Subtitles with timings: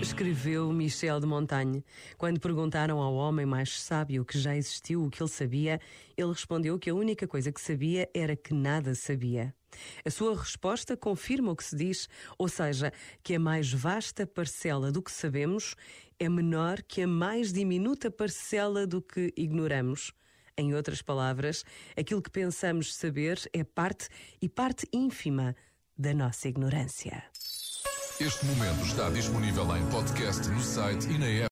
[0.00, 1.84] Escreveu Michel de Montaigne.
[2.18, 5.80] Quando perguntaram ao homem mais sábio que já existiu o que ele sabia,
[6.16, 9.54] ele respondeu que a única coisa que sabia era que nada sabia.
[10.04, 12.08] A sua resposta confirma o que se diz,
[12.38, 12.92] ou seja,
[13.22, 15.74] que a mais vasta parcela do que sabemos
[16.18, 20.12] é menor que a mais diminuta parcela do que ignoramos.
[20.56, 21.64] Em outras palavras,
[21.96, 24.08] aquilo que pensamos saber é parte
[24.40, 25.56] e parte ínfima
[25.98, 27.24] da nossa ignorância.
[28.20, 31.42] Este momento está disponível em podcast no site e na app.